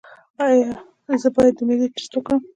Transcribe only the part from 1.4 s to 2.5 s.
د معدې ټسټ وکړم؟